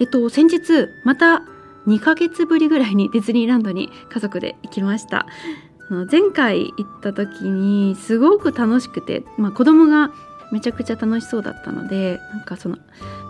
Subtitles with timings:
[0.00, 1.42] えっと先日また
[1.86, 5.26] 2ヶ月ぶりぐらいにディズニーランドに家族で行きました。
[6.10, 10.12] 前回行った時にすごく楽しくて、まあ、子供が
[10.52, 12.78] めちゃくちゃ楽しそうだったのでなんかその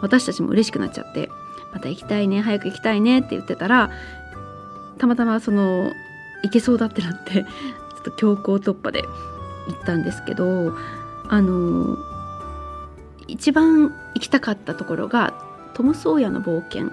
[0.02, 1.30] 私たちも嬉しくなっちゃって
[1.72, 3.90] また行きたいね早く行きたいねって言ってたら
[4.98, 5.90] たまたまその
[6.42, 7.42] 行けそうだってなってちょ
[8.00, 9.02] っと強行突破で
[9.68, 10.74] 行ったんですけど
[11.28, 11.96] あの
[13.26, 16.90] 一番行きたかったところがトム・ソーヤの冒険。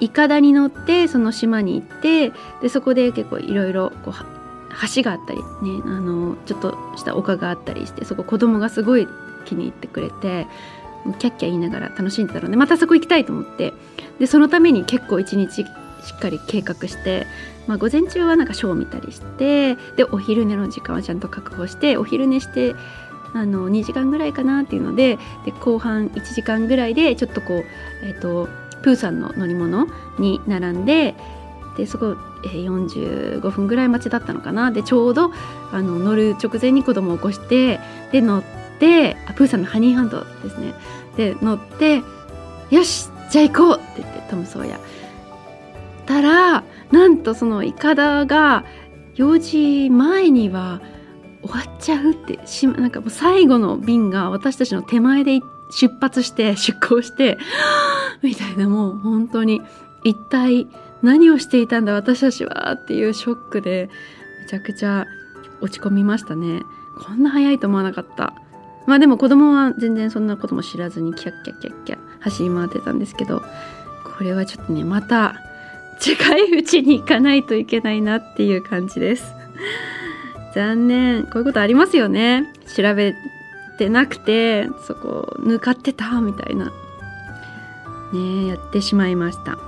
[0.00, 2.32] いかだに乗ってその島に行って
[2.62, 3.92] でそこで結構いろいろ
[4.94, 9.08] 橋があったりねあのちょっとした丘があったりしてそこ子供がすごい
[9.44, 10.46] 気に入ってくれて
[11.18, 13.72] キャッキャ言いながら楽しんでたのでまたそこ行きたいと思って。
[14.18, 15.64] でそのために結構一日し
[16.14, 17.26] っかり計画して、
[17.66, 22.74] まあ、午前中はなんかショーを見たりしてでお昼寝の時間はちゃんと確保してお昼寝して
[23.34, 27.64] あの2時間ぐらいかなっていうのでで後半1時間ぐらいでちょっとこう、
[28.04, 28.48] えーと、
[28.82, 29.86] プーさんの乗り物
[30.18, 31.14] に並んで
[31.76, 35.30] でそこ、えー、45分ぐらい待ちだったのかなでちょうど
[35.72, 37.78] あの乗る直前に子供を起こして
[38.10, 38.42] で乗っ
[38.80, 40.74] てあプーさんのハニーハンドですね
[41.16, 42.02] で乗って
[42.70, 44.80] 「よしじゃあ行こう!」って言ってトム・ソーヤ
[46.06, 48.64] たらなんとそのいかだが
[49.14, 50.80] 4時前には
[51.50, 57.38] 終わっちゃうってしなんかもう最後の便が私たちの手前で出発して出港して
[58.22, 59.62] みたいなもう本当に
[60.04, 60.66] 一体
[61.02, 63.88] 何をしていたんだ私たちはっていうショックで
[64.42, 65.06] めちゃくちゃ
[65.60, 66.62] 落ち込みましたね。
[66.98, 68.34] こんな早いと思わなかった。
[68.86, 73.42] まあでも子供は全然そんなことも知らずにキャッキャッキャッキャ走り回ってたんですけど
[74.16, 75.36] これはちょっとねまた
[76.00, 79.34] 近いうちに行かないといけないなっていう感じです。
[80.54, 81.24] 残念。
[81.24, 82.52] こういうことありますよね。
[82.76, 83.14] 調べ
[83.78, 86.72] てなくてそこ抜かってたみたいな。
[88.12, 89.58] ねやってしまいました。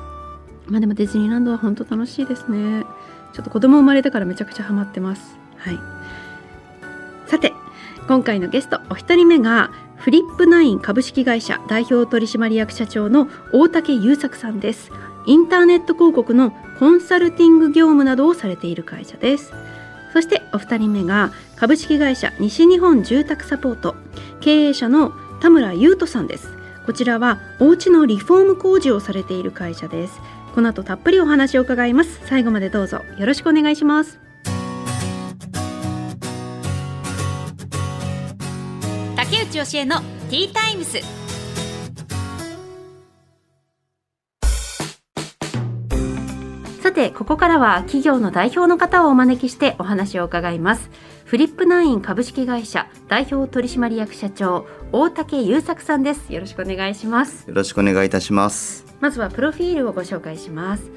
[0.66, 2.84] まあでもディズニーランドは本当楽しいですね。
[3.32, 5.38] ちょっと子供生まれてからめちゃくちゃハマってます。
[5.56, 5.78] はい。
[7.26, 7.52] さて
[8.08, 14.90] 今回のゲストお一人目がフリップナイン株式会社代表取締役社長の大竹優作さんです。
[15.26, 19.52] インターネット広告のコンサルティング業務などをされている会社です。
[20.12, 23.94] そしてお二人目が株式会社西日本住宅サポート
[24.40, 26.48] 経営者の田村優斗さんです。
[26.86, 30.20] こちらはお家のリフォーム工事をされている会社です。
[30.54, 32.20] この後たっぷりお話を伺います。
[32.24, 34.18] 最後までどうぞよろしくお願いします。
[39.16, 40.00] 竹内義恵の
[40.30, 41.19] ティータイムス。
[46.90, 50.90] さてここからは企業の代表の方をお招きしてお話を伺います。
[51.24, 56.32] フリップナイン株式会社代表取締役社長大竹優作さんです。
[56.32, 57.48] よろしくお願いします。
[57.48, 58.84] よろしくお願いいたします。
[58.98, 60.90] まずはプロフィールをご紹介します。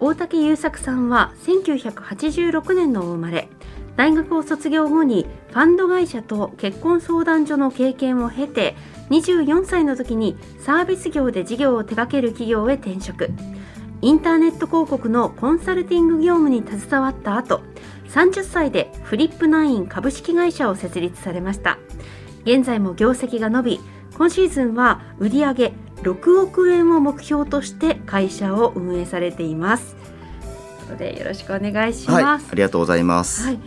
[0.00, 3.48] 大竹優作さんは1986年の生まれ。
[3.96, 8.76] 大学を卒業後にファンド会社と結婚相談所の経験を経て
[9.08, 13.30] 24歳の時にサービス業で事業を手掛ける企業へ転職
[14.00, 17.62] インターネット広告のコンサルティング業務に携わった後
[18.08, 21.78] 30歳でフリップナイン株式会社を設立されました。
[22.44, 23.80] 現在も業績が伸び
[24.16, 25.72] 今シーズンは売上
[26.02, 29.96] 6億円を目標として会社を運営されています。
[29.96, 33.60] ということでよろしくお願いします、はい、ありがとうございます、はい、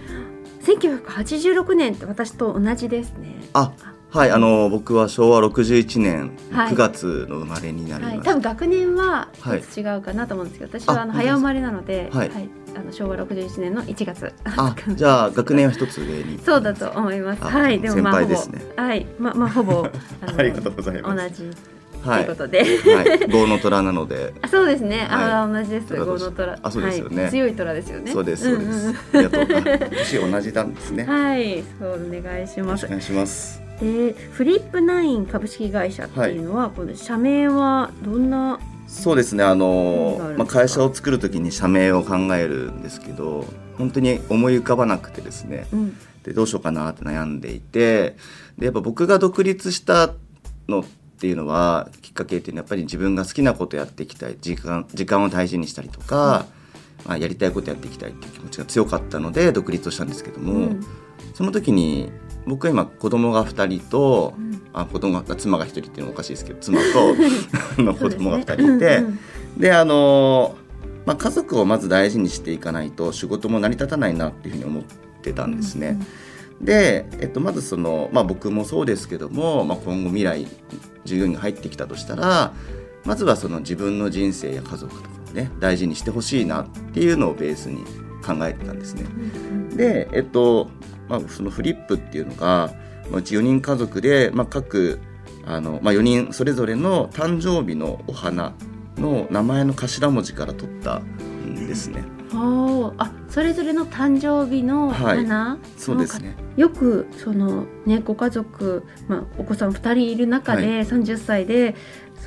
[0.61, 3.35] 1986年って私と同じですね。
[3.53, 3.73] あ
[4.11, 8.15] はい、あの僕は昭和61年9月の生まれになります。
[8.17, 9.29] はい、多分学年は
[9.77, 14.33] 違うかなと思うんですけど、私はあの早生まれなので、はい、はい、あの昭和61年の1月。
[14.43, 16.39] あ、じゃあ学年は一つ上に。
[16.39, 17.43] そうだと思います。
[17.43, 19.87] はい、でもまあほぼ、ね、はい、まあまあほぼ
[20.37, 21.39] ありがとうございます。
[21.39, 21.57] 同じ。
[22.03, 24.33] ということで、はい、豪の虎なので。
[24.41, 25.07] あ、そうですね。
[25.09, 25.95] あ、同じです。
[25.95, 26.59] 豪の虎。
[26.61, 27.29] あ、そうですよね。
[27.29, 28.11] 強い虎ですよね。
[28.11, 28.43] そうです。
[28.43, 28.95] そうです。
[29.13, 29.45] ありがとう。
[29.89, 31.05] 年同じなんですね。
[31.05, 32.85] はい、そうお願いします。
[32.87, 33.70] お願いします。
[33.81, 43.45] でフリップナイン株式会社っていうのは、はい、この社名はどんなそうですねあのまあ、会社を作る時に社名を考えるんですけど
[43.77, 48.17] 本当に思い浮かばなくてですね、うん、でどうしようかなって悩んでいて
[48.57, 50.13] でやっぱ僕が独立した
[50.67, 50.83] のっ
[51.21, 56.47] っていうのはきっかけっていうのはやっぱり自分が好きなことやっていきたい時間時間を大事にしたりとか、
[57.05, 60.85] まあ、やりたいことやっていきたいっていう気持ちが強かったので独立をしたんですけども、うん、
[61.35, 62.11] その時に
[62.45, 66.79] 僕は今子供が2人と、うん、あ子供が妻が1人っていうのはおかしいですけど妻
[67.75, 69.05] と の子供が2人いて、ね。
[69.55, 70.55] うん、であの、
[71.05, 74.83] まあ、家族をまず大事にしていかないと仕事も成り立たないなっていうふうに思っ
[75.21, 75.99] てたんですね。
[76.61, 80.47] で、えっと、まずその、まあ、僕もそうですけども、まあ、今後未来
[81.05, 82.53] 従業員が入ってきたとしたら
[83.03, 87.83] まずはその自分の人生や家族とかをね大事にしてほしいなっていうのをベースに
[88.21, 89.05] 考えてたんですね。
[89.75, 90.69] で、えっと
[91.07, 92.73] まあ、そのフリップっていうのが、
[93.09, 94.99] まあ、うち4人家族で、まあ、各
[95.45, 98.53] あの、まあ、4人それぞれの誕生日のお花
[98.97, 102.03] の名前の頭文字から取ったんですね。
[102.33, 111.75] あそれぞれの誕生日の花、はい、そうですねよくそのねご家族、まあ、お子さん2人いる中で、はい、30歳で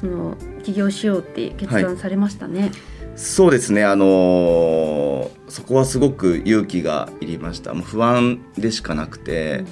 [0.00, 2.61] その起業しようって決断されましたね。
[2.61, 2.73] はい、
[3.17, 7.75] そうですねあのー、そこはすごく勇気がいりました。
[7.75, 9.65] もう不安でしかなくて、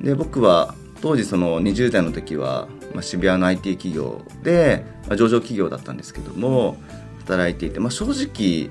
[0.00, 6.76] うん、で僕は当時その20代の時は、まあ、渋谷の IT 企業で、まあ、上場企業だったんですけども
[7.20, 8.70] 働いていて、まあ、正直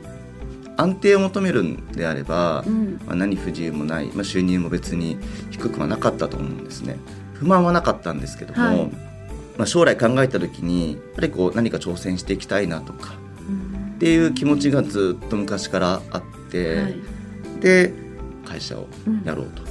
[0.77, 5.17] 安定を求めるんであれば、うん、まあ、何不自由もない、まあ、収入も別に
[5.51, 6.97] 低くはなかったと思うんですね。
[7.33, 8.85] 不満はなかったんですけども、はい、
[9.57, 13.24] まあ、将来考えた時にやっぱりこう何か挑戦していきたいなとか、うん、
[13.95, 16.95] っていう気持ちがずっと昔からあって、はい、
[17.61, 17.93] で
[18.45, 18.87] 会社を
[19.23, 19.63] やろうと。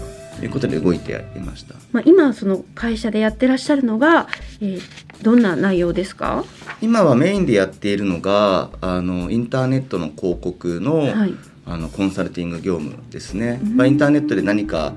[0.43, 1.77] いうことで動いていました。
[1.93, 4.27] まあ、今その会社でやってらっしゃるのが、
[4.61, 4.81] えー、
[5.23, 6.45] どんな内容ですか？
[6.83, 11.35] 今はメインでやっているのがあのインターネットの広告のはい、
[11.67, 13.61] あのコンサルティング業務ですね。
[13.63, 14.95] まあ、インターネットで何か、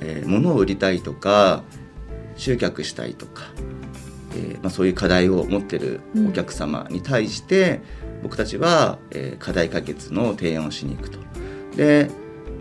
[0.00, 1.64] えー、物を売りたいとか
[2.36, 3.42] 集客したいとか、
[4.36, 11.18] えーまあ、そういう課題を持ってるお客様に対して、うん、僕たちは、えー、課題解決の提案をしに行くと。
[11.76, 12.10] で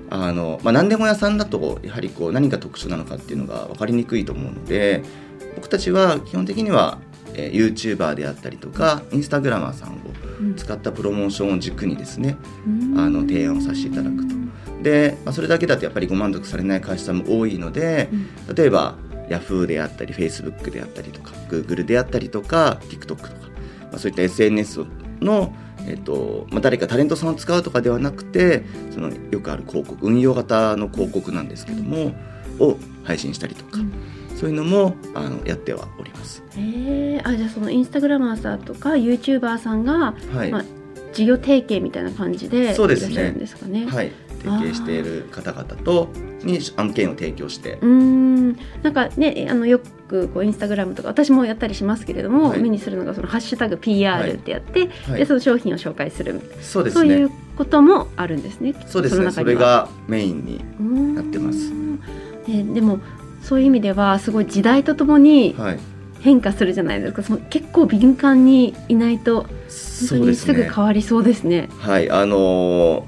[0.09, 5.03] あの、まあ、何でも屋さんだとやはりこう何が特徴なのかっていうのが分かりにくいと思うので
[5.55, 6.99] 僕たちは基本的には
[7.33, 9.97] えー、YouTuber であったりとかインスタグラマーさんを
[10.55, 14.35] 使ったプロモーションを軸にですね、うん、あの提案をさせていただくと。
[14.83, 18.09] で、まあ、それだけだとやっぱりご満足されない会社さんも多いので、
[18.47, 18.95] うん、例えば
[19.29, 23.29] Yahoo であったり Facebook であったりとか Google であったりとか TikTok とか、
[23.91, 24.85] まあ、そういった SNS
[25.21, 25.53] の
[25.87, 32.13] えっとまあ、誰かタレントさんを使うとかではなくてそのよくある広告運用型の広告なんですけども
[32.59, 33.93] を配信したりとか、うん、
[34.37, 36.43] そういうのもあのやってはおります。
[36.57, 40.65] えあじゃあそのインスタグラマーさんとかユーチューバーさんが、はい、まあ、
[41.13, 43.31] 事業提携みたいな感じでそうですね。
[43.31, 43.85] ですかね。
[43.85, 46.09] はい提携している方々と
[46.43, 47.77] に案件を提供して。
[47.81, 48.53] うん。
[48.81, 59.31] なんかねあのよくこうインスタグラムとか私もやったりしますけれども、はい、目にするのがそのハッシュタグ PR ってやって、はい、でその商品を紹介するそうです、ね、そういうこともあるんですねそうですね。
[59.31, 61.71] それがメインになってます。
[62.49, 62.99] えでも
[63.43, 65.55] そういう意味ではすごい時代とともに
[66.19, 69.49] 変化するじゃないですか、その結構敏感にいないと本
[70.09, 71.67] 当にすぐ変わりそうですね。
[71.69, 71.81] すね。
[71.81, 72.09] はい。
[72.09, 73.03] あのー、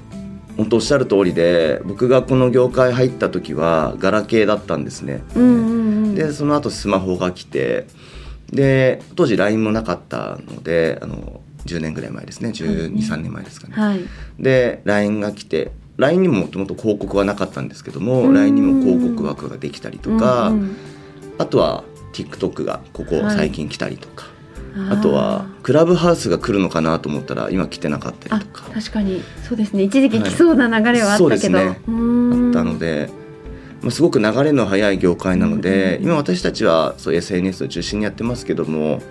[0.56, 5.22] 本当おっしゃる通りで僕がこの業界入った時はガラケーだったんですね。
[5.34, 7.86] うんうんうん、でその後スマホが来て
[8.50, 12.50] で当時 LINE もなかったのであの10年ぐらい前ですね。
[12.50, 13.74] 1 2 3年前ですかね。
[13.74, 14.00] はい、
[14.38, 20.76] で LINE が来て LINE にももともと広告はなかったんですけども LINE にも広告枠ができたりとか、うんうん、
[21.38, 24.31] あとは TikTok がここ最近来たりとか、はい、
[24.90, 28.70] あとはクラブハウスが来るのかなと思ったら今来てなかったりとか。
[28.72, 29.22] 確かに。
[29.46, 29.82] そうですね。
[29.82, 31.76] 一時期来そうな流れはあったけど、はい、ね、あっ
[32.52, 33.10] たので、
[33.82, 39.02] まあ、すごく流れの速い業界なので、今私たちはそう SNS を中心にやってますけども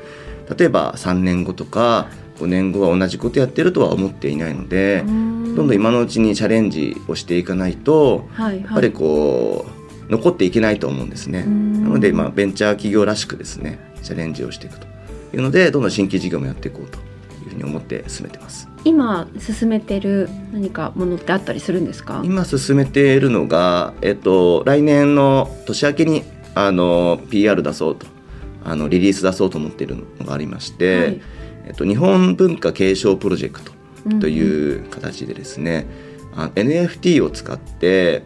[0.58, 2.08] 例えば3年後とか
[2.40, 5.04] 5年後は同じことやってるとは思っていないので。
[5.52, 9.66] どんどん今のうちにチャレンジをしていかないと、はいはい、やっぱりこ
[10.08, 11.44] う残っていけないと思うんですね。
[11.44, 14.88] なので、まあ、ベンチャー企業らしくですねチャレンジをしていくと
[15.34, 16.98] いうのでどんどん新規事業もやっていこうと
[17.44, 18.68] いうふうに思って進めてます。
[18.84, 22.22] 今進めてる何かものってあったりするんですか？
[22.24, 26.24] 今進めているのが、えっと、来年の年明けに
[26.56, 28.08] あの PR 出そうと
[28.64, 31.22] あのリリース出そうと思っているのがありまして、はい、
[31.68, 33.72] えっと、日本文化継承プロジェクト
[34.20, 35.86] という形でですね、
[36.36, 38.24] うん、NFT を使って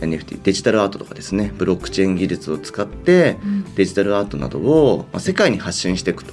[0.00, 3.36] NFT デジタルアートとかですねブロックチェーン技術を使って
[3.74, 6.32] デジタルアートなどを、まあ、世界に発信していくと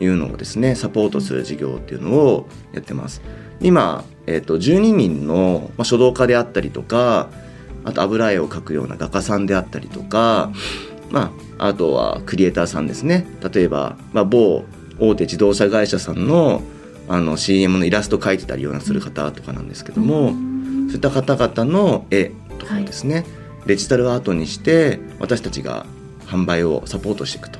[0.00, 3.22] いうのをですねサポートする事業っていうのをやってます。
[3.60, 7.28] 今、えーと、12人の、まあ、書道家であったりとか
[7.84, 10.50] あと油絵を描くような画家さんであったりとか、
[11.10, 13.26] まあ、あとはクリエイターさんですね。
[13.52, 14.64] 例えば、まあ、某
[14.98, 16.62] 大手自動車会社さんの
[17.08, 20.36] あの CM のイラスト描いてたりようなする方とかなんですけども、そう
[20.92, 22.30] いった方々の絵
[22.60, 23.24] とかですね、はい、
[23.66, 25.86] デジタルアートにして私たちが
[26.26, 27.58] 販売をサポートしていくと。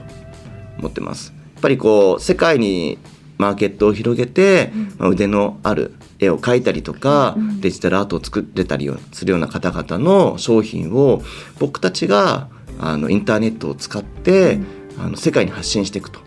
[0.81, 1.33] 思ってます。
[1.55, 2.99] やっぱりこう世界に
[3.39, 11.23] マーケットを広げて、まあ、腕のある絵を描いたりとか、デジタルアートを作れたりするような方々の商品を
[11.59, 14.59] 僕たちがあのインターネットを使って、
[14.99, 16.21] あの世界に発信していくと。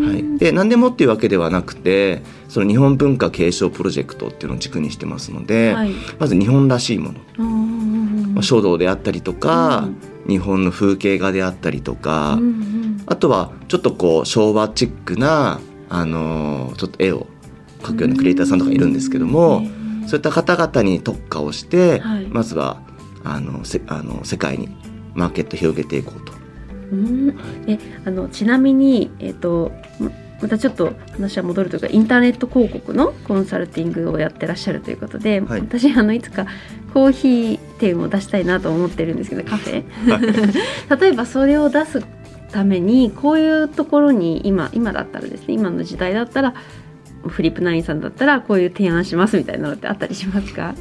[0.00, 7.20] はい、で何でもっていうわけではなくてその日本文化継承プロジェクトっていうのを軸にしてますので、はい、まず日本らしいもの、
[8.40, 9.88] まあ、書道であったりとか、
[10.24, 17.26] うん、日本の風景画であったりとか、うんうん、あとはちょっとこう昭和チックな、あのー、ちょっと絵を
[17.82, 22.80] 描くようなクリエイターさんとかいるんですけども、うん、そういった方々に特化をして、はい、まずは
[23.24, 24.68] あのせあの世界に
[25.14, 26.32] マーケット広げていこうと。
[26.92, 27.36] うん。
[27.66, 29.72] えあのちなみに、えーと、
[30.40, 36.46] またちょっと話は戻るというかインターネット広告のコンサルティングをやってらっしゃるということで、はい、私あのいつか
[36.94, 40.18] コーヒー店を出したいなと思ってるんですけど カフェ、は
[40.96, 42.02] い、例えばそれを出す
[42.50, 46.54] ためにこういうところに今今だったらですね今の時代だったら
[47.26, 50.74] フリップナインさんだったらこういう提案しますみたいなのってあったりしますか？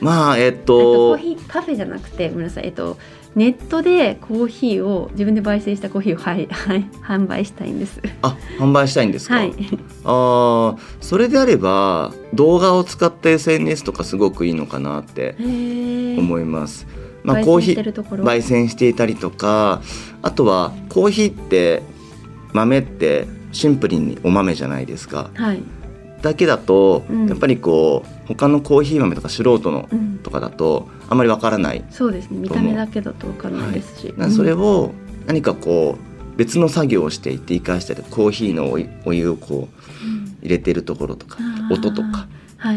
[0.00, 2.98] まあえっと、えっと、コーヒーカフェじゃなくてごめんなさいえっと
[3.36, 8.00] ネットでコーヒーを自分で焙煎したコーヒーを、はいはい、販売したいんです。
[8.22, 9.52] あ販売したいんですか、はい、
[10.04, 16.86] あそれであれば動画を使った SNS とかすごくいいのかなって思います。
[17.24, 19.82] まあ、コーヒー焙煎していたりとか
[20.22, 21.82] あとはコーヒーって
[22.52, 25.30] 豆ってシンプルにお豆じゃないですか。
[25.34, 25.62] はい。
[26.22, 29.88] だけだと、うん、やっぱりこう他のコーヒー豆とか素人の
[30.22, 32.38] とかだと、あんまりわからない、そうですね。
[32.38, 34.92] 見た目だけだとわからないですし、はい、それを
[35.26, 38.70] 何かこう別の作業をしていって生かしたりコーヒーの
[39.04, 41.38] お湯をこう入れてるところとか、
[41.70, 42.28] 音とか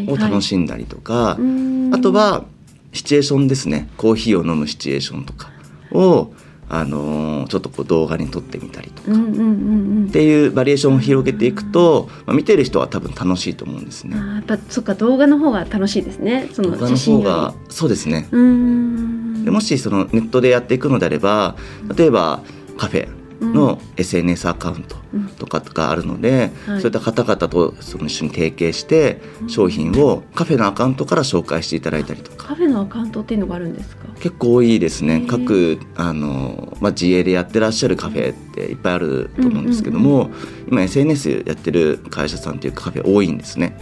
[0.08, 1.42] を楽しんだりとか、はい。
[1.42, 1.48] は
[1.90, 2.46] い、あとは
[2.94, 3.90] シチュエーションですね。
[3.98, 5.52] コーヒーを飲むシチュエーションとか
[5.92, 6.32] を
[6.70, 14.16] あのー、ちょっとこう動画に撮ってみたりとか、っていうバリエーションを広げていくと、まあ、見てる人は多分楽しいと思うんですね。
[14.18, 16.48] あやっぱそっか動画の方が楽しいですね。
[16.54, 18.28] その写真がそうですね。
[18.32, 21.56] でもしそのネットでやっていくのであれば
[21.96, 22.42] 例えば
[22.78, 24.98] カフェの SNS アカウント
[25.38, 32.50] とかがあるので、うんはい、そういった方々とその一緒に提携して商品をカフェのアカウントから紹介していただいたりとか。
[32.50, 34.09] カフェのアカウントっていうのがあるんですか？
[34.20, 35.26] 結構多いですね。
[35.28, 40.30] 各あの、まあ、自営でやってらっしゃるカフェっていっぱいあると思うんですけども、
[40.68, 43.78] 今 SNS やってる会社さんというかカフェ多いんですね。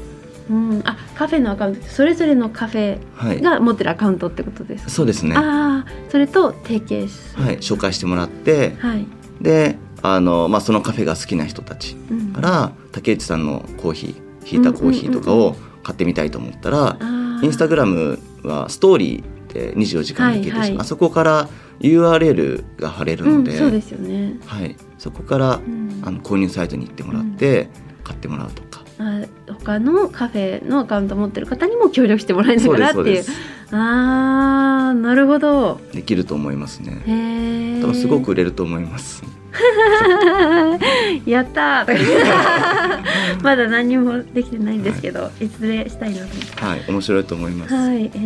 [0.50, 5.36] うん、あカフェのアカウントそれぞれのカフェが持ってるアカウントってことですか、はい、そうですね。
[5.36, 7.58] ああそれと提携はい。
[7.58, 9.06] 紹介してもらって、はい、
[9.41, 11.96] であの、まあ、そのカフェが好きな人たち
[12.34, 16.98] から、うん、竹内さんのコーヒーひいたコーヒーとかを買ってみたいと思ったら、
[17.44, 21.50] インスタグラムはストーリーで24時間できるし、はいはい、あそこから
[21.80, 27.70] URL が貼れるので、うん、そうですよね、はい、そこから、うん、あの購入サイトに行ってもらって、
[28.04, 28.86] 買ってもらうとか。
[29.00, 29.22] あ
[29.60, 33.24] 他のカフェのアカウント持ってる方にも協力してもらえながらっていう。
[33.72, 35.80] ああなるほど。
[35.94, 37.80] できると思いますね。
[37.82, 39.24] 多分すごく売れると思います。
[41.26, 41.86] やった
[43.44, 47.74] まだ何もできてないんですけど、はい、いずれしたいなとはい面白いと思います。
[47.76, 48.18] はいえ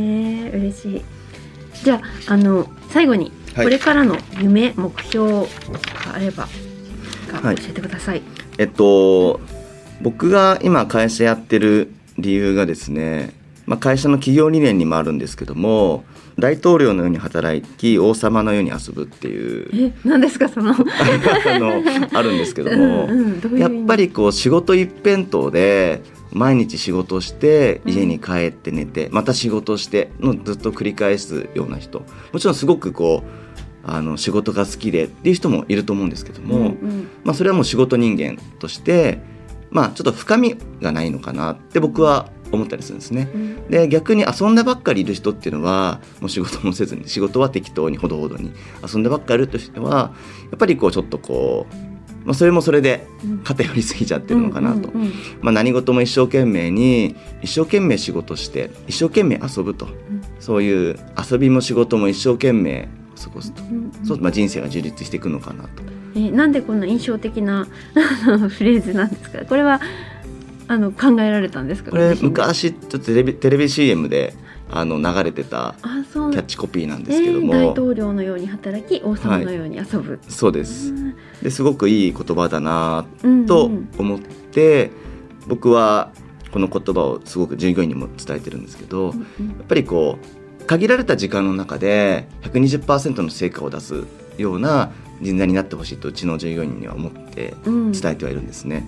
[0.54, 1.02] ー、嬉しい
[1.84, 5.48] じゃああの最後にこれからの夢、はい、目標が
[6.14, 6.48] あれば
[7.44, 8.22] 教えてください、
[8.58, 9.40] えっと
[10.02, 13.34] 僕が今会社やってる理由がですね、
[13.66, 16.04] まあ、会社の企業理念にもあるんですけども
[16.40, 19.94] 大統領のように働き王様のように遊ぶっていう。
[19.94, 20.72] え何ですかその？
[20.74, 20.76] あ
[21.60, 21.84] の
[22.14, 26.02] あるんですけども、うんうん、ううやっぱりこう仕事一辺倒で
[26.34, 32.04] 毎日仕事して家に帰って寝て、また仕事してのずっと繰り返すような人。
[32.32, 33.52] もちろんすごくこう
[33.84, 39.20] あの仕事が好きでっていう人もいると思うんですけども、うんうん、まあ、それはもう仕事人間として
[39.72, 43.30] まあちょっと深みがないのかなって僕は思ったりするんですね。
[43.34, 48.52] うん、で逆に遊んでばっかりいる人っていうのはもう仕事もせずに仕事は適当にほどほどに
[48.86, 50.14] 遊んでばっかりいるとしては
[50.52, 51.91] やっぱりこうちょっとこう
[52.24, 53.08] まあ、それもそれで
[53.44, 54.92] 偏りすぎちゃってるのかなと、
[55.42, 61.00] まあ、何事も一生懸命に一生懸命仕事して一生懸命遊ぶと、うん、そういう
[61.32, 62.90] 遊びも仕事も一生懸命
[63.24, 65.84] 過ごすと、うんうん、そうまあ、人生が充実していくのかなと。
[66.16, 67.68] えなんでこんな印象的な
[68.50, 69.46] フレーズなんですか？
[69.46, 69.80] これは
[70.68, 71.92] あの考えられたんですか？
[71.92, 74.34] これ昔ちょっとテレビテレビ CM で
[74.70, 80.94] あの流れてたキャッチコピーなんですけども、えー、大統領のように働き王様のように遊ぶ、はい、そうです
[81.42, 83.06] ですごくいい言葉だな
[83.48, 86.12] と思って、うんうん、僕は
[86.52, 90.18] この言葉をすごく従業員にも伝えてるんですけど、うんうん、やっぱりこ
[90.62, 94.06] う限られた時間の中で120%の成果を出す
[94.38, 98.88] ような人材になってほしいとうちの従業員には思って伝えてはいるんですね。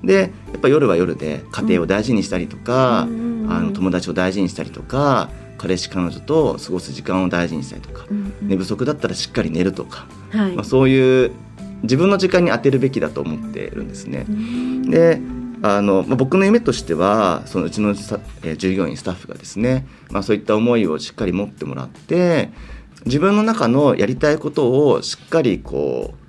[0.00, 11.32] うん、でやっぱ夜は夜で家庭を大事にしたりとか、うん、あの友達を大事にしたりとか彼氏彼女と過ごす時間を大事にしたりとか、うん、寝不足だったらしっかり寝るとか、はい、まあ、そういう
[11.82, 14.26] 自分の時間に当てるべきだと思ってるんですね。
[14.88, 15.20] で
[15.62, 22.50] あの、まあ、僕の夢としてはそのうちの、えー、従業員スタッフがですね、まあ、そういった思いをしっかり持ってもらって
[23.06, 26.22] 自分の中のやりたいことをしっかりこう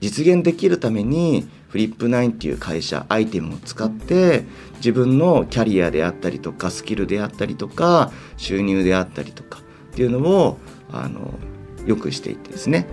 [0.00, 4.44] 実現できるためにフリップナインっていう会社アイテムを使って
[4.76, 9.60] 自分のキャリアであったりとかスキルであったりとか収入であったりとか
[9.92, 10.58] っていうのを
[10.92, 11.34] あの
[11.86, 12.86] よくしていってですね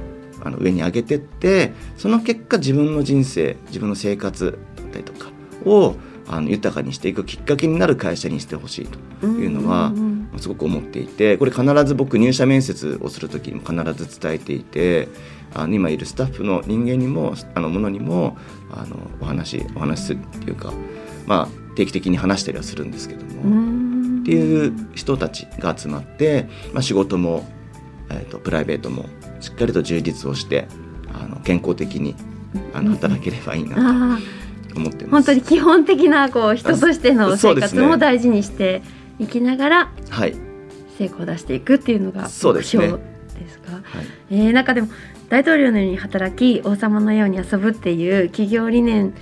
[0.43, 5.31] あの上に上げてってその結果自分の人生自分の生活だったりとか
[5.65, 5.95] を
[6.27, 8.87] あの豊かにしていくきっかけになる会社にしてほしい
[9.19, 9.91] というのは
[10.37, 15.09] すごく思っていてこれ必ず僕入社面接をする時にも必ず伝えていて
[15.53, 18.37] あの今いるスタッフの人間にもあのものにも
[18.71, 20.71] あのお話お話するっていうか、
[21.25, 27.45] まあ、定期的に話したりはするんですけどもっていう人たちが集まって、まあ、仕事も、
[28.09, 29.05] えーと、プライベートも
[29.41, 30.67] しっかりと充実をして
[31.13, 32.15] あの健康的に
[32.73, 34.41] あの働ければいいなと。
[34.73, 38.81] 思って本当に基本的なこう人としての生活も大事にして
[39.19, 40.35] いきながら、はい、
[40.97, 42.87] 成功を出していくっていうのが目標ですか。
[43.37, 44.87] ですねはい、えー、中でも
[45.29, 49.13] 大統領のように働き王様のように遊ぶっていう企業理念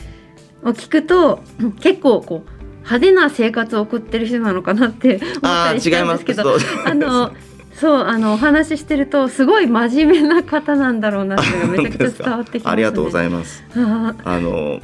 [0.64, 1.42] を聞くと
[1.82, 7.32] 結構こう派手な生活を送ってる人なのかなって思ったりしたんですけどあの
[7.80, 13.64] そうあのお話ししてるとすごい真面目な方なんだろうなっていうのがめちゃくちゃ伝わってきます、ね、ありがとうございます。
[13.74, 14.82] あの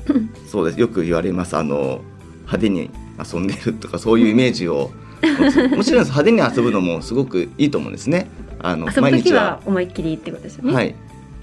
[0.47, 2.01] そうですよく言われますあの
[2.43, 2.89] 派手に
[3.33, 4.91] 遊んでるとかそういうイメージを
[5.75, 8.27] もちろん派手に遊ぶのもすごくいいと思うんですね。
[8.61, 10.73] あの毎日は思いっきりってことですよね。
[10.73, 10.95] はい。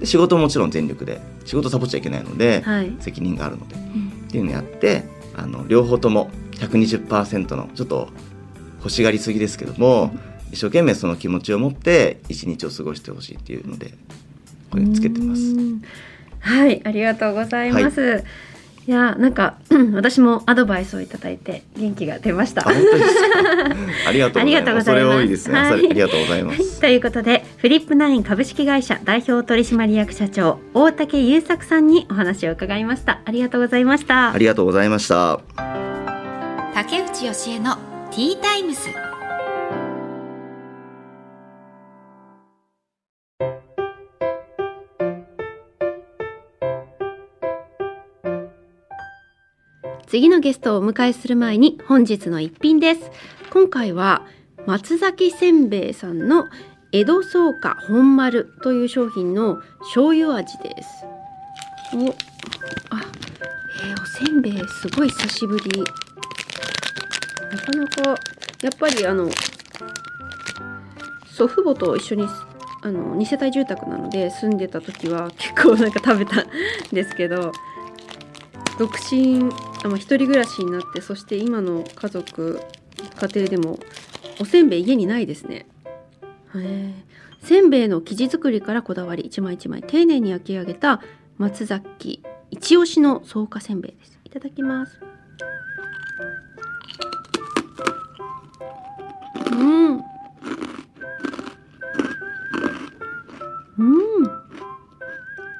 [0.05, 5.05] 仕事ももちろん全力で仕事サボっちゃいけないので、はい、責任があるので、うん、っていうのをやって
[5.37, 8.09] あの両方とも120%のちょっと
[8.79, 10.11] 欲しがりすぎですけども。
[10.27, 13.95] うん一生懸命その気持ちを持って一日を過ごしてほしいっていうので
[14.71, 15.43] これつけてます。
[16.41, 18.01] はいありがとうございます。
[18.01, 18.25] はい
[18.85, 19.59] いやなんか
[19.95, 22.67] 私もアドバイスをいただいて元気が出ました。
[22.67, 22.73] あ
[24.12, 24.85] りがとうございます。
[24.87, 26.81] それ多いですね、はい、ありがとうございます。
[26.81, 33.21] ということでフリップナイン株式会社代表取締役社長大竹優作さんにお話を伺いました。
[33.25, 34.33] ありがとうございました。
[34.33, 35.41] ありがとうございました。
[36.75, 37.77] 竹内義恵の
[38.11, 39.12] ティータイムス。
[50.12, 53.11] 次のゲストをお迎えする前に本日の一品です。
[53.51, 54.27] 今回は
[54.66, 56.48] 松崎せんべいさんの
[56.92, 61.07] 江戸草加本丸という商品の醤油味です。
[61.94, 62.11] お
[62.94, 63.03] あ、
[63.87, 65.83] えー、おせんべいすごい久しぶり。
[67.51, 68.20] なかなか
[68.61, 69.31] やっぱりあの
[71.25, 72.27] 祖父母と一緒に
[72.83, 76.46] あの2世帯住宅なので住んでた時は結構なんか食べたん
[76.92, 77.53] ですけど
[78.83, 79.49] 独身
[79.85, 82.61] あ、まあ、一人暮らしになってそして今の家族
[83.14, 83.79] 家庭でも
[84.40, 85.66] おせんべい家にないですね。
[86.57, 86.92] へ
[87.40, 91.01] せんべいの生地作りからこだわり一枚一枚丁寧に焼き上げた
[91.38, 94.18] 松崎一押しの草加せんべいです。
[94.25, 94.99] いただきます。
[99.53, 99.92] うん。
[99.95, 100.03] うん。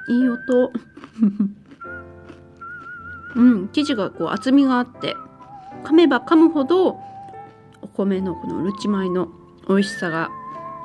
[0.09, 0.73] いい音。
[3.85, 5.17] 生地がこう厚みがあって
[5.85, 6.99] 噛めば噛むほど
[7.81, 9.29] お米のこのうるち米の
[9.69, 10.31] 美味しさが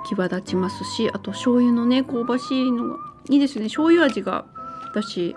[0.07, 2.95] 際立ちますしあと醤油のね香ばしいのが
[3.29, 3.65] いいですね。
[3.65, 4.45] 醤油味が
[4.85, 5.35] 私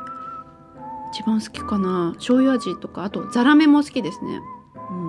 [1.12, 2.12] 一番好きかな。
[2.16, 4.40] 醤油味とかあとザラメも好きですね。
[4.90, 5.09] うん。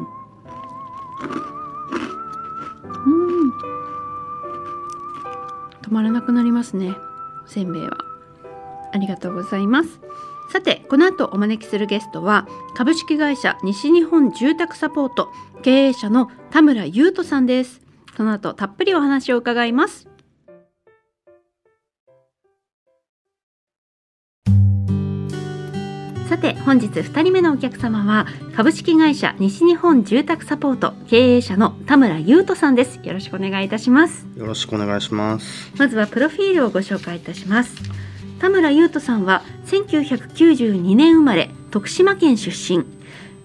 [3.05, 3.51] うん。
[5.83, 6.95] 止まらなくなりますね。
[7.45, 7.97] せんべいは。
[8.93, 10.01] ありがとうございます。
[10.51, 17.79] さてこの後お招きするゲストは株式会社西日本住宅サポート経営者の田村優斗さんです。
[18.17, 20.09] その後たっぷりお話を伺います。
[26.27, 32.99] さて本日2人目のお客様は株式会社西日本住宅サポート経営者の田村優斗さんです。
[33.03, 34.27] よろしくお願いいたします。
[34.35, 35.71] よろしくお願いします。
[35.77, 38.00] まずはプロフィールをご紹介いたします
[38.41, 42.83] 田村優斗さんは1992年生まれ徳島県出身。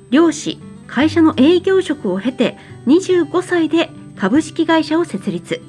[0.09, 2.57] 漁師会社の営業職を経て
[2.87, 5.61] 25歳で株式会社を設立。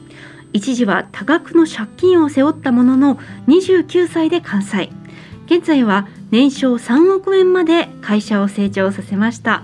[0.54, 4.92] 一時は多額の借金を背負ったものの29歳で完済。
[5.48, 9.63] 現在は年商3億円まで会社を成長させました。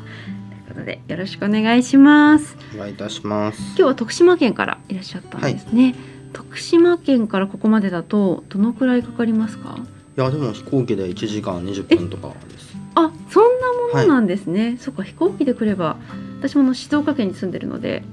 [0.65, 2.57] ということでよろしくお願いします。
[2.75, 3.61] お願いいたします。
[3.61, 5.95] 今日は徳島県からいらっしゃったんですね、はい、
[6.33, 9.77] 徳島県からここまでだとどのくらいかかりますか？
[10.17, 12.73] いやでも飛行機で1時間20分とかです。
[12.95, 15.97] あそんなものなんですね、はい、そっか飛行機で来れば
[16.39, 18.03] 私もの静岡県に住んでるので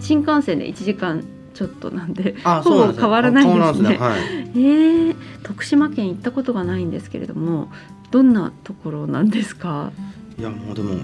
[0.00, 3.88] 新幹線で1時間ちょっとなんでほぼ変わらないですね。
[3.88, 3.98] すね。
[3.98, 7.72] はい、えー、徳島県行ったことがないんですけれども
[8.12, 9.92] どんなところなんですか？
[10.38, 10.94] いやもうでも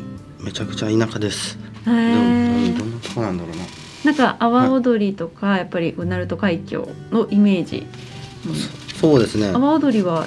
[0.41, 1.59] めちゃくちゃ田舎です。
[1.87, 3.63] えー、どんなとこなんだろうな。
[4.07, 7.87] なんか阿波踊りとか、はい、やっぱりうなると海峡のイメージ。
[8.47, 8.55] うん、
[9.01, 9.49] そうですね。
[9.49, 10.27] 阿波踊りは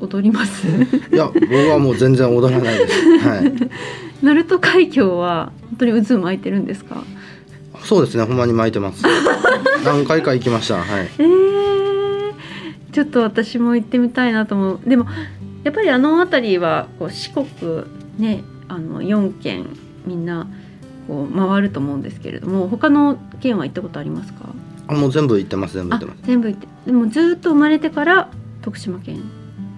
[0.00, 0.66] 踊ります？
[0.66, 3.18] いや僕はもう全然踊らないです。
[3.18, 3.52] はい。
[4.24, 7.02] 鳴門海峡は本当に渦巻いてるんですか？
[7.82, 9.02] そうですねほんまに巻いてます
[9.84, 12.32] 何回か行きましたはいえー、
[12.92, 15.04] ちょっと私も行ってみたいなと思うでも
[15.64, 17.46] やっぱりあの辺りはこう四国
[18.16, 19.66] ねあの4県
[20.06, 20.46] みんな
[21.06, 24.48] こう回ると思うんですけれども他の県は行ったことありますか？
[24.86, 26.22] あもう全部行ってます全部行ってます。
[26.24, 26.66] 全部行って。
[26.86, 28.30] でもずっと生まれてから
[28.62, 29.22] 徳島県。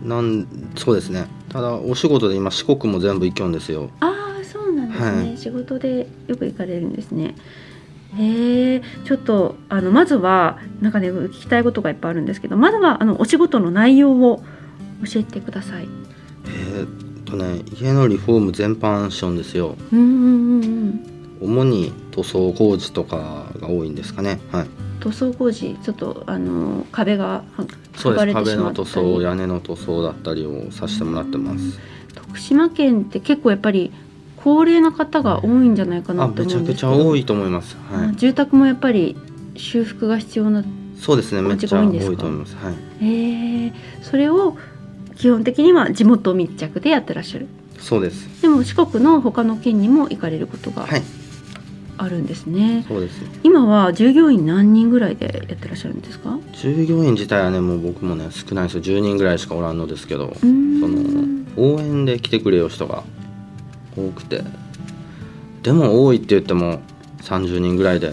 [0.02, 1.26] なんそうですね。
[1.48, 3.90] ただお仕事で今四国も全部行きょんですよ。
[4.00, 7.34] ああそうなんですね、はい、仕事でよく行かれるんですね。
[8.16, 14.42] へえちょっとあのまずはなんかね聞きたいことがいっぱいあるんですけどまずはあのお仕事の内容を
[15.04, 15.88] 教えてください。
[16.46, 19.76] えー、っとね家のリフォーム全般ションですよ。
[19.92, 24.40] うんうんうん主に塗装工事とかが多いんですかね。
[24.52, 24.66] はい。
[25.00, 27.44] 塗装工事ちょっとあの壁が
[27.96, 28.34] そうです。
[28.34, 31.78] 壁の塗装屋根の塗装だったりをさせてもらってます。
[32.14, 33.92] 徳島県って結構やっぱり
[34.36, 39.16] 高齢な方が多いんじゃないかなと思うんですめちゃくちゃ多いと思います、はい、住宅もやっぱり
[39.56, 40.64] 修復が必要な
[41.00, 41.42] そうですね。
[41.42, 42.56] めっちゃ多いと思います。
[42.56, 42.74] はい。
[43.00, 43.04] え。
[43.68, 43.72] ー、
[44.02, 44.56] それを
[45.16, 47.48] 基本的には地元密着でやってらっしゃる。
[47.78, 48.42] そうです。
[48.42, 50.86] でも四国の他の県にも行かれることが
[51.98, 53.20] あるんですね、はい、そうです。
[53.42, 56.38] 今は従業員何人ぐらいでやってらっしゃるんですか？
[56.52, 58.82] 従業員自体はねもう僕もね少ないですよ。
[58.82, 60.98] 10人ぐらいしかおらんのですけどその
[61.56, 63.02] 応援で来てくれる人が
[63.96, 64.42] 多くて。
[65.62, 66.80] でも多いって言っても
[67.22, 68.12] 30人ぐらいで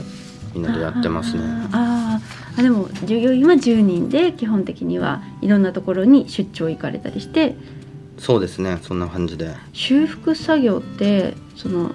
[0.56, 1.43] みんなでやってますね。
[1.72, 2.19] あ
[2.58, 7.56] あでも従業員は10人で基本的にはいろんなところに出張行かれたりして。
[8.17, 11.91] そうですねそんな感じで修復作業ってその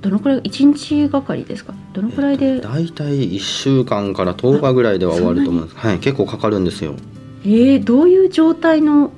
[0.00, 1.74] どのくらい1日がかりですか？
[1.92, 5.76] どのくらいで、大体1週間から10日ぐらいでは終わると思うんです。
[5.78, 6.94] はい結構かかるんですよ。
[7.44, 9.12] えー、どういう状態の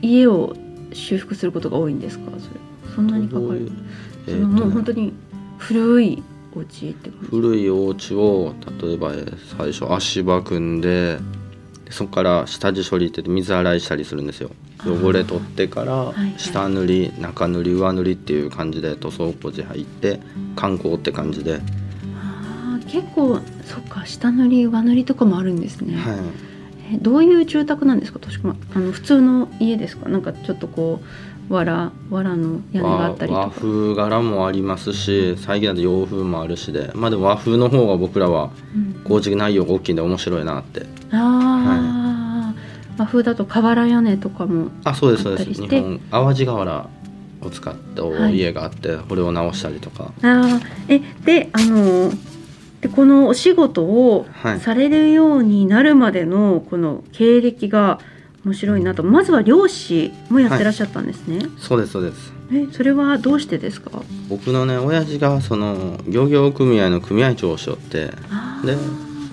[0.00, 0.56] 家を
[0.92, 2.24] 修復することが多いんですか？
[2.32, 2.94] それ。
[2.94, 3.70] そんなにかかる？
[4.26, 5.12] えー、もう本当に
[5.58, 6.22] 古い
[6.54, 9.12] お家って古いお家を例えば
[9.58, 11.18] 最初足場組んで
[11.90, 14.50] そこから下地処理って水洗いしたりするんですよ。
[14.86, 20.20] 汚れ取ってから下塗り、中塗り上塗りっていう感じで塗装工事入って
[20.54, 21.60] 観光って感じで。
[22.14, 26.16] あ結構そっか下塗り上塗りとかもあるんですね、はい、
[26.94, 28.20] えどういう住宅なんですか？
[28.74, 30.08] あの普通の家ですか？
[30.08, 31.00] なんかちょっとこ
[31.50, 33.44] うわらわらの屋根があったりとか。
[33.46, 36.92] 和風柄もありますし最近だと洋風もあるしで。
[36.94, 38.50] まあでも和風の方が僕らは
[39.04, 45.62] 工事内容が大きいんで面白いなって、うん、ああ、はい、和風だと瓦屋根とかもあそうですそうです。
[45.62, 46.88] 日本淡路瓦
[47.42, 50.12] を使った家があって、はい、これを直したりとか。
[50.22, 52.12] あえであの
[52.80, 54.26] でこのお仕事を
[54.60, 58.04] されるようになるまでのこの経歴が、はい
[58.44, 59.02] 面白いなと。
[59.02, 62.32] まずは漁師もやってらっしゃったんですね、はい、そうですそうです。
[62.52, 63.90] えそれはどうしてですか？
[64.30, 68.06] 僕のね親父がその漁業組合の組合長をしよって
[68.64, 68.76] で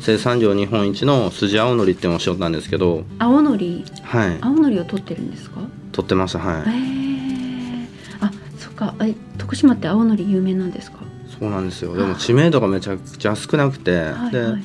[0.06, 3.84] 生産量日本一の筋青のりっておっしゃったんですけど青のり？
[4.04, 4.38] はい。
[4.40, 5.62] 青のりを取ってるんですか？
[5.94, 6.70] 取ってましたはい。
[6.70, 7.88] へえ
[8.22, 8.94] あそっか。
[9.02, 11.00] え徳島って青のり有名なんですか？
[11.40, 11.98] そうなんですよ。
[11.98, 14.64] でも知名度がめちゃくちゃ少なくて、はい、で、はい。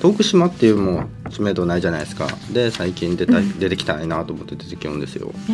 [0.00, 2.26] 徳島っていうも知名度ないじゃないですか。
[2.52, 5.32] で最近出た、うん、出てきたいなと思って出てきるんですよ。
[5.48, 5.52] へ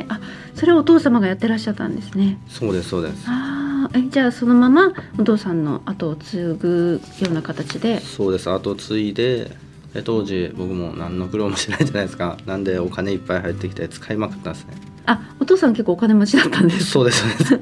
[0.00, 0.18] えあ
[0.56, 2.40] それをお父様がやってらっしゃったんですね。
[2.48, 3.24] そうですそうです。
[3.28, 3.53] あ
[3.94, 8.00] えじゃあそのままお父さんの後を継ぐような形で？
[8.00, 8.48] そうです。
[8.50, 9.56] 後継いで
[10.04, 12.36] 当時僕も何の苦労もしないじゃないですか。
[12.46, 14.74] なんでお金いっぱい入ってきて使いまくったんですね。
[15.06, 17.60] あお父さん結構お金持ちだったんですそうですそう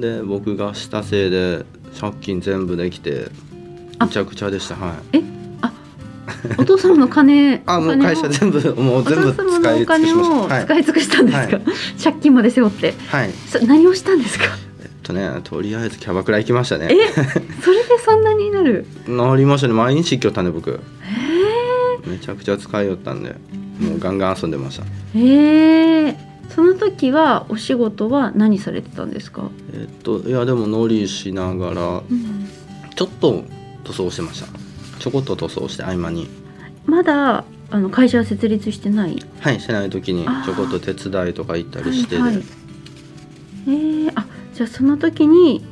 [0.00, 1.64] で僕がしたせいで
[2.00, 3.26] 借金全部できて
[4.00, 4.76] めちゃくちゃでした。
[4.76, 5.18] はい。
[5.18, 5.22] え？
[5.62, 5.72] あ
[6.58, 10.64] お父様の金 あもう会社全部もう全部使い尽くしました。
[10.64, 11.64] 使い尽くしたんですか、はい、
[12.02, 12.94] 借金まで背負って。
[13.08, 13.30] はい。
[13.66, 14.44] 何をしたんですか？
[15.12, 16.88] とねとりあえずキャバクラ行きましたね。
[16.90, 17.12] え
[17.62, 18.86] それでそんなになる？
[19.06, 19.74] なりましたね。
[19.74, 20.70] 毎日行きよったんで僕。
[20.70, 23.34] へえめちゃくちゃ使いよったんで
[23.78, 24.84] もうガンガン遊んでました。
[25.18, 26.16] へえ
[26.48, 29.50] その時はお仕事は何されてたんですか？
[29.72, 32.48] えっといやでも乗りしながら、うん、
[32.96, 33.44] ちょっと
[33.84, 34.48] 塗装してました。
[34.98, 36.28] ちょこっと塗装して合間に。
[36.86, 39.22] まだあの会社は設立してない？
[39.40, 42.18] はいしてない時にちょこっと手伝いとか行ったりして。
[42.18, 42.44] はい、はい、
[43.68, 44.26] えー、あ
[44.60, 45.64] じゃあその時に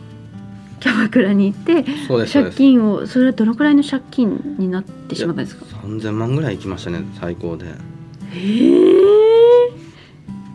[0.80, 1.84] キャバクラに行って
[2.32, 7.66] 借金をそれはどのくらいの借金になってしまったんですか？3000万ぐらい行きましたね最高で。
[7.66, 7.74] へえ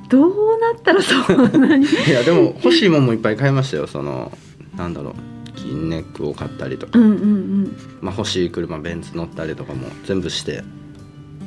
[0.10, 1.86] どうなったらそんなに？
[2.08, 3.86] いやでも欲しいもんもいっぱい買いましたよ。
[3.86, 4.36] その
[4.76, 5.13] なんだろう
[5.56, 7.76] 金ネックを買ったりとか、うんうんうん。
[8.02, 10.63] まあ、欲しい車ベンツ乗ったりとかも全部して。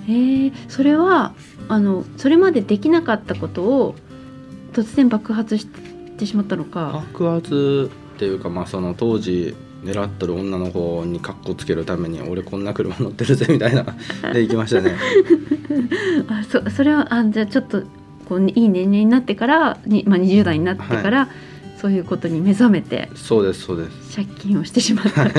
[0.07, 1.35] へえそれは
[1.67, 3.97] あのそれまでできなかったことを
[4.73, 7.05] 突然爆発してしまったのか。
[7.13, 13.85] 爆発っていうかまあその当時狙っとる女の子にカッコつけるために俺こんな車乗ってるぜみたいな
[14.33, 14.95] で行きましたね。
[16.29, 17.83] あそそれはあじゃあちょっと
[18.29, 21.29] こういい年齢になってからに、まあ、20代になってから、はい、
[21.81, 24.17] そういうことに目覚めてそうですそうです。
[24.17, 25.29] 借金をしてしまった。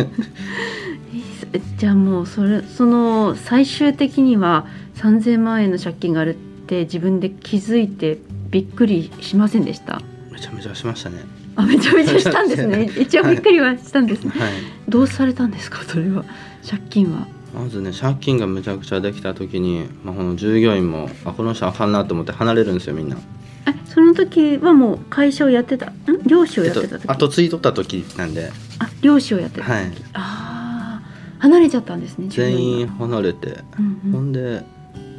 [1.77, 4.65] じゃあもうそれその最終的には
[4.97, 6.37] 3,000万円の借金があるっ
[6.67, 8.19] て自分で気づいて
[8.51, 10.01] びっくりしませんでした？
[10.37, 11.25] めちゃめちゃしましたね。
[11.55, 12.91] あめちゃめちゃしたんですね。
[13.01, 14.51] 一応びっくりはしたんですね、はい、
[14.87, 15.83] どうされたんですか？
[15.83, 16.23] それは。
[16.63, 17.27] 借金は。
[17.55, 23.17] まずね借金がめちゃくちゃできた時に、まあ、この従業員もあこの人あかんなと思って離れるんですよみんな。
[23.65, 25.87] えその時はもう会社をやってた？
[25.87, 25.93] ん？
[26.27, 28.51] 漁師をやってた時、えっと、後継いとった時なんで。
[28.77, 31.01] あ漁師をやってた時、はい、ああ
[31.39, 34.63] 離れちゃったんですね全員離れて、うんうん、ほんで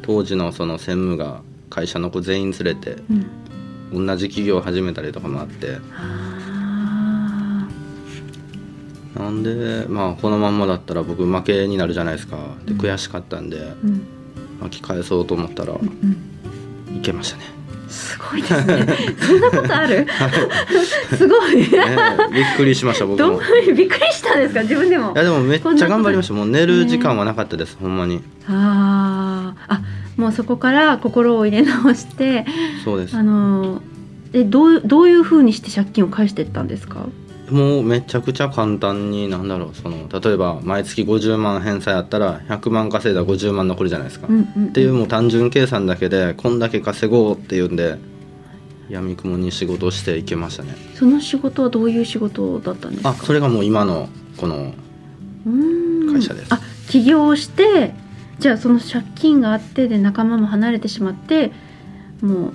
[0.01, 3.25] 当時のその専務が会社の子全員連れて、うん、
[3.93, 5.77] 同じ企業を始めたりとかもあって。
[9.15, 12.37] なんでまあこのまんまだったら僕負けになるじゃないですか。
[12.65, 14.07] で悔しかったんで、うん、
[14.61, 15.79] 巻き返そうと思ったら、うん
[16.89, 17.43] うん、いけましたね。
[17.89, 18.85] すごいですね。
[19.19, 20.07] そんなことある？
[21.17, 21.67] すごい、ね、
[22.31, 23.39] びっくりしました僕も。
[23.75, 24.61] びっくりしたんですか？
[24.61, 25.11] 自分でも。
[25.11, 26.33] いやでもめっちゃ頑張りました。
[26.35, 28.21] もう寝る時間はなかったです、ね、ほんまに。
[28.47, 29.81] ああ
[30.19, 32.45] もうそこから心を入れ直して
[32.83, 33.15] そうです。
[33.15, 33.81] あの
[34.33, 37.07] えどうどういうふうにして借金を返していったんですか？
[37.49, 39.69] もうめちゃくちゃ簡単になんだろう。
[39.73, 47.97] その例えば毎月50万返済あったら100万稼いだら50万残るじゃないですか、うんうんうん、っていうもう単純計算だけでこんだけ稼ごうっていうんで
[48.89, 50.75] やみくもに仕事していけましたね。
[50.95, 53.09] その仕事はどういう仕事だったんですか？
[53.09, 54.73] あそれがもう今のこの
[56.11, 56.53] 会社です。
[56.53, 57.93] あ起業して
[58.39, 61.51] じゃあその借金があってで仲間も離れてしまって
[62.21, 62.53] もう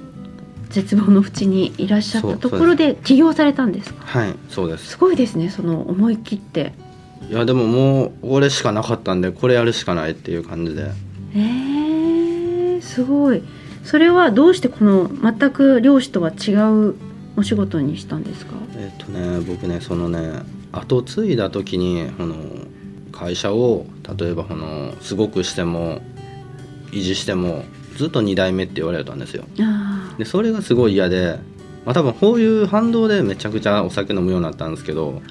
[0.71, 4.03] 絶望の淵にいらっしゃったところで起業されたんですか？
[4.05, 4.87] はいそうです。
[4.87, 6.73] すごいですねその思い切って。
[7.31, 10.91] いやでももうこれしかなかったんでこれやるしかないっていう感じで。
[11.35, 13.43] えー、すごい。
[13.85, 16.53] それはどうしてこの全く漁師とは違
[16.91, 16.95] う
[17.37, 18.55] お仕事にしたんですか？
[18.77, 20.43] えっ、とね僕ねそのね
[20.73, 22.35] 後継いだ時にこの
[23.15, 23.87] 会社を
[24.19, 26.01] 例えばこのすごくしても
[26.91, 27.65] 維持しても
[27.97, 29.45] ずっと2代目って言われたんですよ。
[30.19, 31.39] でそれがすごい嫌で、
[31.87, 35.23] まあ、多分こういう反動でめちゃくちゃお酒飲むようになったんですけど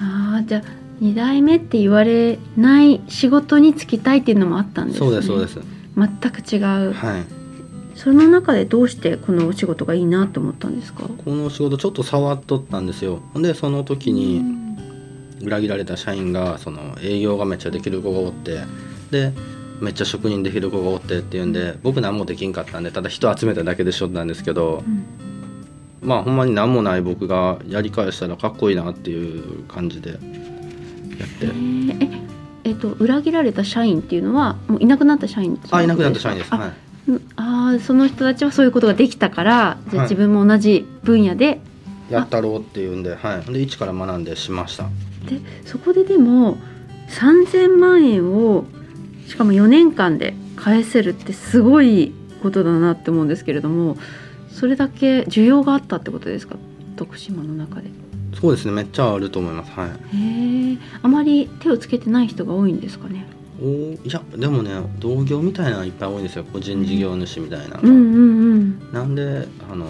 [0.00, 0.62] ああじゃあ
[1.02, 5.06] 2代目って言われない仕事に就きたいっていうのもあったんですね。
[5.06, 5.60] そうですそうです。
[5.96, 6.92] 全く違う。
[6.92, 7.24] はい。
[7.94, 11.02] その中でどうしてこのお仕事がいいなと思ったんですか？
[11.02, 13.20] この仕事ちょっと触っとったんですよ。
[13.34, 14.40] でその時に
[15.42, 18.60] 裏切られた社員がその営業がめっちゃできる子がおって
[19.10, 19.32] で
[19.80, 24.82] めっちゃ職人できる子がおってっていうんで僕何もできんかったんでただ人集めただけでしょったんですけど、
[26.02, 30.26] うん、まあほんまに何もない僕がやり返したらかっこいいなっていう感じでやって。
[32.00, 32.28] え
[32.64, 36.50] えっと、裏切られた社員っていうのはもういなくなった社員あいなくなった社員です。
[36.50, 36.72] はい、
[37.36, 41.60] あその人たちはそういうことができたからじゃあ自分も同じ分野で、
[42.10, 44.88] やったろうっていうんで,、はい、で一から学んでしました
[45.28, 46.56] でそこででも
[47.08, 48.64] 3,000万円を
[49.26, 52.12] しかも4年間で返せるってすごい
[52.42, 53.96] ことだなって思うんですけれども
[54.50, 56.56] それだけ需要があったってことですか？
[56.96, 57.90] 徳島の中で。
[58.40, 59.70] そうですねめっちゃあると思います。
[59.72, 59.88] はい。
[60.16, 63.26] へえあまり手をつけてない人が多いんですかね？
[63.60, 66.44] おいやでもね同業みたいなのいっぱい多いんですよ。
[66.44, 69.86] 個人事業主みたいな、うんうんうんなんであの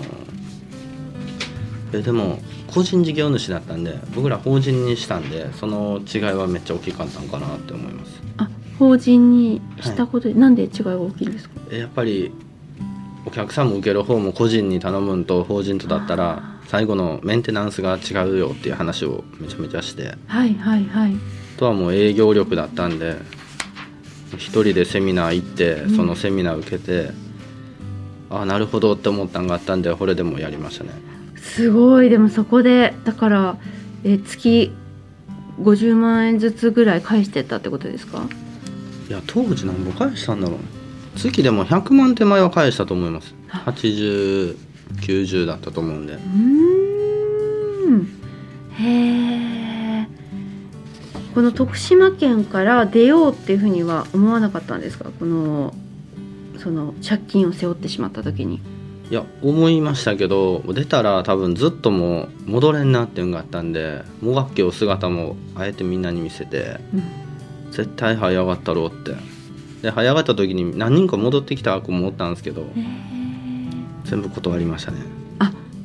[1.93, 8.23] えでも個人事業主だったんで僕ら法人にしたんでその違いはめっちゃ大きかったのかなって思います。
[8.37, 11.61] あ法人にしたことで、なんで違いが大きいんですか？
[11.71, 12.33] えやっぱり
[13.27, 20.15] お客さんも受ける方も個人に頼むんと法人とだったら最後のメンテナンスが違うよっていう話をめちゃめちゃして。
[20.27, 21.15] はいはいはい。
[21.15, 23.17] あとはもう営業力だったんで
[24.37, 27.11] 一人でセミナー行ってそのセミナー受けて、
[28.31, 30.91] ああなるほどって思ったんがあったんでこれでもやりましたね
[31.49, 32.11] すごい。
[32.11, 33.57] でもそこでだから
[34.05, 34.71] え月
[35.61, 38.27] 50万円ずつぐらい返してったってことですか？
[39.09, 40.59] いや当時何ぼ返したんだろう
[41.19, 43.35] 月でも100万手前は返したと思います。
[43.51, 43.65] あ。
[43.67, 46.13] 8090だったと思うんで。
[46.15, 46.21] うー
[47.91, 48.09] ん。
[48.79, 50.07] へえ
[51.35, 55.11] この徳島県から出ようっていうふうには思わなかったんですか？
[55.19, 55.75] この
[56.59, 58.61] その借金を背負ってしまった時に
[59.11, 67.03] いや思いましたけど出たら多分ずっともう戻れんなっていうのがあったんでもがっけお姿もあえてみんなに見せてうん。
[67.71, 69.13] 絶対這い上がったろうって。
[69.83, 72.67] で這い上がった時に何人か戻ってきた子もおったんですけど
[74.05, 74.99] 全部断りましたね。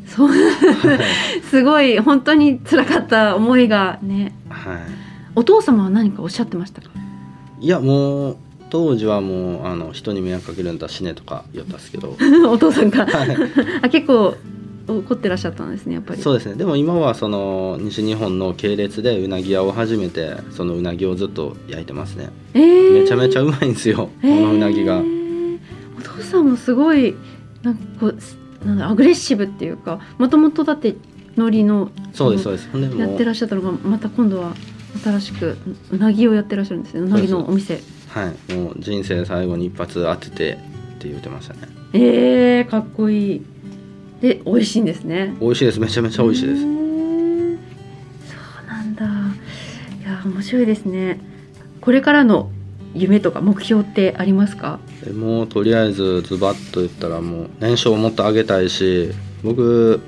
[0.07, 0.27] そう。
[0.27, 1.41] はい。
[1.49, 4.35] すごい本当に辛かった思いがね。
[4.49, 4.85] は
[5.35, 6.89] お父様は何かおっしゃってましたか？
[7.59, 8.37] いいやもう
[8.73, 12.17] 当時はもうあの人に迷惑かけるんだ死ねとか言ったんですけど。
[12.49, 13.05] お父さんが。
[13.05, 13.37] はい。
[13.83, 14.35] あ結構
[14.87, 16.21] 怒ってらっしゃったんですねやっぱり。
[16.23, 16.55] そうですね。
[16.55, 22.31] でも今はその西日本の系列でうなぎ屋を始めてそのうなぎをずっと焼いてますね。
[22.55, 23.01] えー。
[23.01, 24.41] めちゃめちゃうまいんですよこえー。
[24.41, 25.03] のうなぎが。
[25.99, 27.13] お父さんもすごい
[27.61, 30.95] なんかこうすなんだアグレッシブっていうかもともとだって
[31.37, 32.69] 海苔のそうですそうです。
[32.97, 34.55] やってらっしゃったのがまた今度は
[35.03, 35.57] 新しく
[35.91, 37.01] うなぎをやってらっしゃるんですね。
[37.01, 37.79] うなぎのお店
[38.13, 38.53] はい。
[38.53, 40.55] もう人生最後に一発当ててっ
[40.99, 41.61] て言ってましたね。
[41.93, 43.41] えー、かっこいい。
[44.21, 45.35] で美味しいんですね。
[45.39, 45.79] 美味しいです。
[45.79, 46.61] めちゃめちゃ美味しいです。
[46.61, 47.57] へー。
[48.27, 49.05] そうなんだ。
[49.05, 49.07] い
[50.05, 51.19] や面白いですね。
[51.81, 52.51] これからの
[52.93, 54.79] 夢とか目標ってありますか？
[55.03, 59.11] でもうとりあえずズバッと言ったらもう年収をもっと上げたいし
[59.43, 59.99] 僕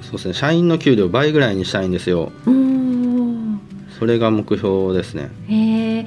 [0.00, 2.32] そうですね社員の給料倍ぐらいにしたいんですよ。
[3.98, 5.30] それが目標ですね。
[5.48, 6.06] へえ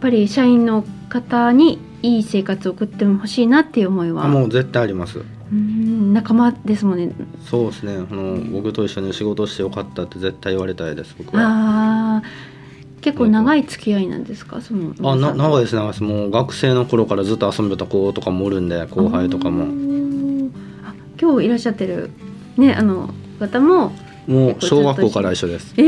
[0.00, 4.24] ぱり社員の方にいい生活を送ってほしいなっていう思いは。
[4.24, 5.20] あもう絶対あります。
[5.50, 7.10] うん仲間ですもんね。
[7.44, 7.96] そうですね。
[7.96, 11.42] あの僕と一緒に仕事してよかったって絶対言われたいです僕は。
[12.18, 12.58] あー
[13.00, 14.60] 結構長い付き合いなんですか？
[14.60, 16.02] そのあな長いいです長いです。
[16.02, 19.64] もう学生の頃からずっと遊んでた子とかもおるんで後輩とかも。
[20.84, 22.10] あ今日いらっしゃってる
[22.56, 23.92] ねあの方も
[24.26, 25.72] もう小学校から一緒です。
[25.78, 25.84] えー、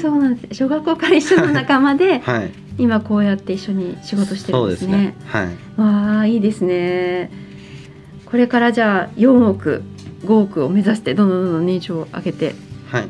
[0.00, 0.54] そうなんです。
[0.54, 2.50] 小学校から一緒の仲間で はい。
[2.78, 4.68] 今こうやって一緒に仕事してるそんでね。
[4.68, 5.14] うですすね。
[5.26, 5.46] はい。
[5.80, 7.30] わあいいですね。
[8.24, 9.82] これからじゃあ4億
[10.24, 12.54] 5億を目指してどんどんどんどん年収を上げて
[12.90, 13.04] はい。
[13.04, 13.06] い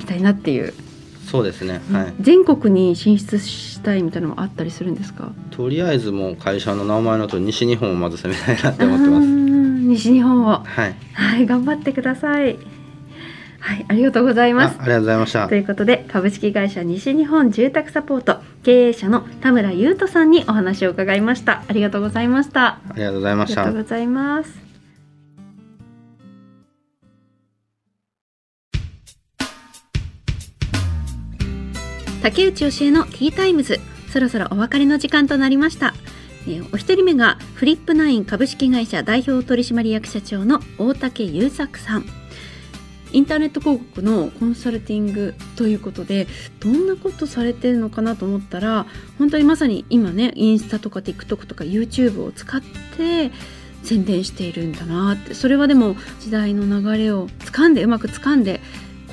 [0.00, 0.72] きたいなっていう、
[1.30, 1.80] そうですね。
[1.92, 2.14] はい。
[2.20, 5.30] 全国に進出したいみたいなのもあったりするんですか？
[5.50, 9.26] とりあえずもう会社の名前のと西日本をまず攻めたいなって思ってます。
[9.26, 10.62] 西日本を。
[10.64, 10.94] はい。
[11.12, 12.56] はい頑張ってください
[13.62, 14.76] はいありがとうございます。
[14.78, 15.48] あありがとうございました。
[15.48, 21.62] ということで株式会社西日本住宅サポート経営者の田村優斗さんにお話を伺いました。
[21.68, 22.66] ありがとうございました。
[22.66, 23.60] ありがとうございあました。
[23.62, 24.52] りがとうございます。
[32.22, 33.78] 竹内教えのティータイムズ
[34.12, 35.94] そろそろお別れの時間となりました。
[36.48, 42.21] えーお一人目がフリップナイン株式会社代表取締役社長の大竹優作さん
[43.12, 46.26] インターネット広告のコンサルティングということで
[46.60, 48.86] どんなことされてるのかなと思ったら
[49.18, 52.60] 本当にまさに今ねインスタとか TikTok とか YouTube を使っ
[52.96, 53.30] て
[53.82, 55.34] 宣伝しているんだなって。
[55.34, 58.60] それはでも時代の流れを掴んでうまく掴んで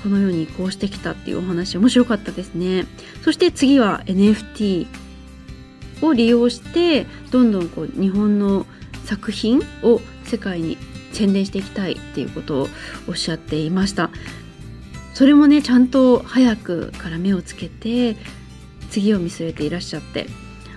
[0.03, 2.85] このように移行してきたっていうお話面白かったですね。
[3.23, 4.87] そして次は NFT
[6.01, 8.65] を利用してどんどんこう日本の
[9.05, 10.77] 作品を世界に
[11.11, 12.67] 宣伝していきたいっていうことを
[13.07, 14.09] おっしゃっていました。
[15.13, 18.15] それもねちゃんと早くから目をつけて
[18.89, 20.27] 次を見据えていらっしゃって。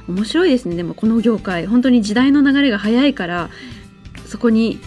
[0.09, 0.75] 面白いですね。
[0.75, 3.51] でもこの業界本当に時代の流れが早いから
[4.27, 4.81] そこに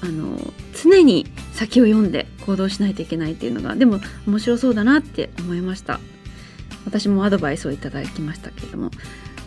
[0.00, 0.38] あの
[0.82, 6.00] 常に先を読んで行動しないといけないっていうのがでも面白そうだなって思いました。
[6.86, 8.90] 私もアドバイスをいただきましたけれども、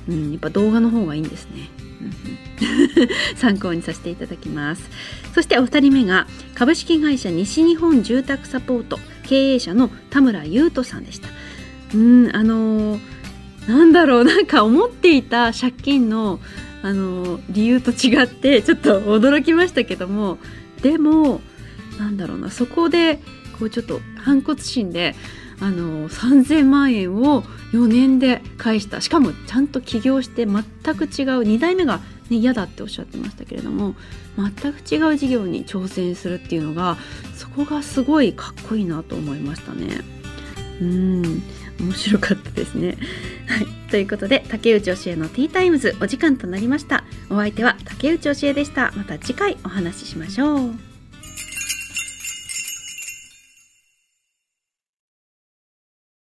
[0.07, 1.69] うん、やっぱ動画の方がいいんですね、
[3.35, 4.89] 参考にさせていただきます。
[5.33, 11.29] そしてお二人目が株式会社西日本住宅サポート経営者の田村優斗さんでした。
[11.93, 12.99] うんあのー
[13.69, 16.39] なんだろうなんか思っていた借金の
[16.81, 20.37] あの理由と違ってちょっと驚きましたけども
[20.81, 21.41] でも
[21.99, 23.19] なんだろうなそこで
[23.59, 25.13] こうちょっと反骨心で
[25.61, 27.43] あの3,000万円を
[27.73, 30.63] 4年で返したしかもちゃんと起業して全
[30.95, 31.97] く違う2代目が、
[32.29, 33.95] ね、嫌だっておっしゃってましたけれども
[34.37, 36.97] 全く違う事業に挑戦するっていうのが
[37.35, 40.01] そこがすごいかっこいいなと思いましたね。
[40.81, 41.43] うん
[41.79, 42.97] 面白かったですね。
[43.47, 47.03] はい、ということで竹内教えのティータイムズお時間となりました。
[47.29, 48.93] お相手は竹内教えでした。
[48.95, 50.88] また次回お話ししましょう。